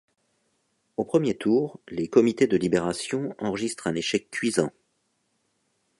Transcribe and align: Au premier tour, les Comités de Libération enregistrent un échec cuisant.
Au 0.97 1.05
premier 1.05 1.35
tour, 1.37 1.79
les 1.87 2.07
Comités 2.07 2.47
de 2.47 2.57
Libération 2.57 3.35
enregistrent 3.37 3.85
un 3.85 3.93
échec 3.93 4.31
cuisant. 4.31 4.71